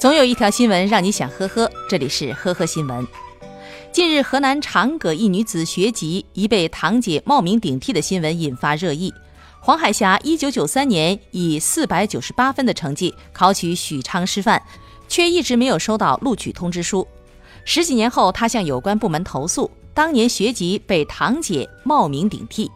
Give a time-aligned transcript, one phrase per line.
[0.00, 3.06] 总有一条新闻让你想呵呵，这里是呵呵新闻。
[3.92, 9.12] 近日，河南长葛一女子学籍疑被堂姐冒名顶替的新闻引发热议。
[9.60, 14.62] 黄海霞一九九三年以四百九十八分的成绩考取许昌师范，
[15.06, 17.06] 却一直没有收到录取通知书。
[17.66, 22.70] 十几年后，她向有关部门投诉，当年学籍被堂姐冒名顶替。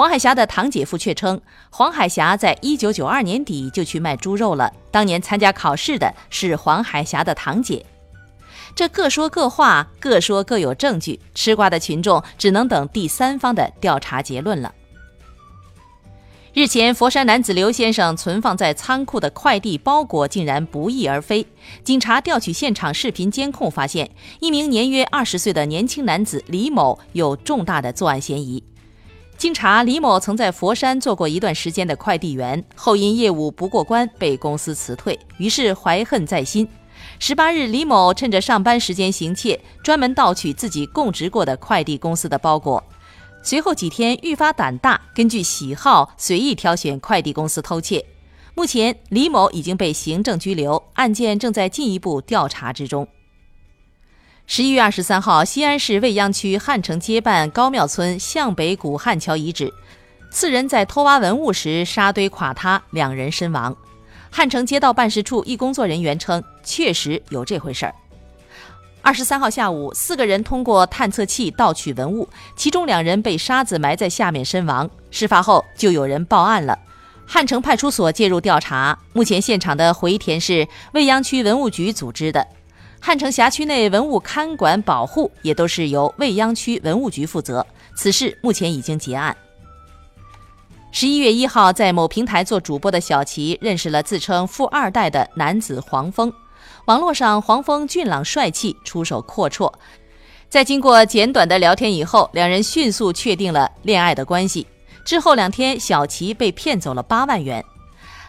[0.00, 1.38] 黄海霞的堂姐夫却称，
[1.68, 4.72] 黄海霞在一九九二年底就去卖猪肉了。
[4.90, 7.84] 当年参加考试的是黄海霞的堂姐。
[8.74, 14.74] 这各说各话，各说各有证据，吃瓜的群众只能等第三方的调查结论了。
[16.54, 21.46] 日前，佛山男子刘先生存放在仓库的快递包裹竟然不翼而飞。
[21.84, 28.64] 警察调取现场视频监控，发现一名年约二十岁的年轻男子李某有重大的作案嫌疑。
[29.40, 36.68] 经查，李某曾在佛山做过一段时间的快递员，后因业务不过关被公司辞退，于是怀恨在心。
[37.18, 42.84] 十八日，李某趁着上班时间行窃，专门盗取自己供职过的快递公司的包裹。
[43.42, 48.04] 随后几天愈发胆大，根据喜好随意挑选快递公司偷窃。
[48.54, 53.08] 目前，李某已经被行政拘留，案件正在进一步调查之中。
[54.52, 59.72] 十一月二十三号，西安市未央区汉城街办高庙村向北古汉桥遗址，
[60.28, 63.76] 四人在偷挖文物时沙堆垮塌，两人身亡。
[64.28, 67.94] 汉城街道办事处一工作人员称，确实有这回事儿。
[69.02, 74.90] 二十三号下午，四个人通过探测器盗取文物，其中两人被沙子埋在下面身亡。
[75.12, 76.76] 事发后就有人报案了，
[77.24, 78.98] 汉城派出所介入调查。
[79.12, 82.44] 目前现场的回填是未央区文物局组织的。
[83.02, 87.66] 汉城辖区内文物看管保护也都是由未央区文物局负责，
[87.96, 89.34] 此事目前已经结案。
[90.92, 96.30] 十一月一号，在某平台做主播的小齐认识了自称富二代的男子黄峰，
[96.84, 99.72] 网络上黄峰俊朗帅气，出手阔绰，
[100.50, 104.66] 在经过简短的聊天以后，两人迅速确定了恋爱的关系。
[105.04, 107.64] 之后两天，小齐被骗走了八万元。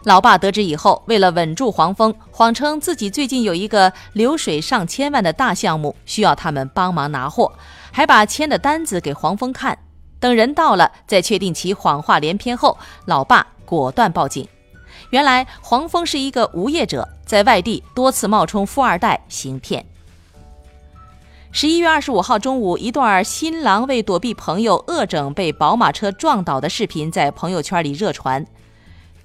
[0.03, 7.51] 老爸得知以后，为了稳住黄蜂，谎称自己最近有一个流水上千万的大项目，需要他们帮忙拿货，
[7.91, 9.77] 还把签的单子给黄蜂看。
[10.19, 14.47] 等人到了，在确定其谎话连篇后，老爸果断报警。
[15.11, 19.85] 原来黄蜂是一个无业者，在外地多次冒充富二代行骗。
[21.51, 28.43] 十一月二十五号中午，一段新郎为躲避朋友恶整被宝马车撞倒的视频在朋友圈里热传。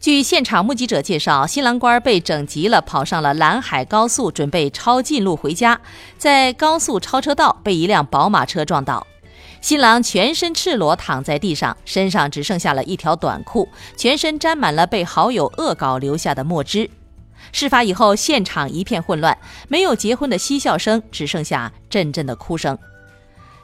[0.06, 5.80] 据现场目击者介绍，新郎官被整急了，跑上了兰海高速，准备抄近路回家，
[6.16, 9.04] 在高速超车道被一辆宝马车撞倒。
[9.60, 16.88] 新郎全身赤裸躺在地上，身上只剩下了一条短裤，全身沾满了被好友恶搞留下的墨汁。
[17.50, 19.36] 事发以后，现场一片混乱，
[19.66, 22.78] 没有结婚的嬉笑声，只剩下阵阵的哭声。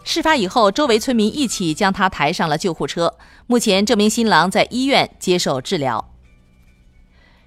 [0.02, 3.14] 事发以后，周围村民一起将他抬上了救护车。
[3.46, 6.11] 目前，这名新郎在医院接受治疗。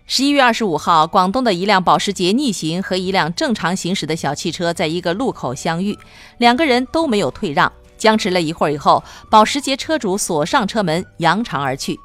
[0.07, 5.97] 十一月二十五号，广东的一辆保时捷逆行和一辆正常行驶的小汽车在一个路口相遇，
[6.37, 11.99] 两个人都没有退让，僵持了一会儿以后，保时捷车主锁上车门，扬长而去。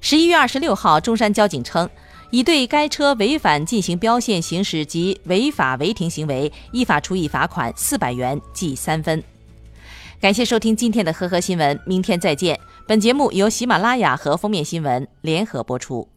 [0.00, 1.90] 十一月二十六号，中山交警称，
[2.30, 9.20] 已对该车违反进行标线行驶及违法违停行为，依法处以罚款四百元，记三分。
[10.20, 12.58] 感谢收听今天的呵呵新闻，明天再见。
[12.86, 16.08] 本节目由喜马拉雅和封面新闻联合播出。